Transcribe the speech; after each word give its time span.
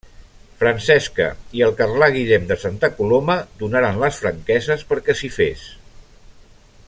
Francesca, 0.61 1.27
i 1.59 1.61
el 1.65 1.75
Carlà 1.81 2.07
Guillem 2.15 2.47
de 2.53 2.57
Santa 2.63 2.89
Coloma, 3.01 3.37
donaren 3.61 4.01
les 4.05 4.19
franqueses 4.23 4.87
perquè 4.93 5.17
s'hi 5.21 5.33
fes. 5.37 5.69